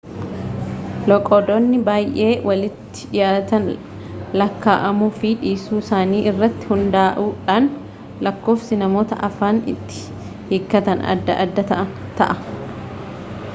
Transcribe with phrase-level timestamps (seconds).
[1.11, 3.67] loqodoonni baay'ee walitti dhiyaatan
[4.41, 7.67] lakkaa'amuu fi dhiisuu isaanii irratti hundaa'uudhaan
[8.29, 10.23] lakkoofsi namoota afaan itti
[10.55, 12.31] hiikkatanii adda adda ta'a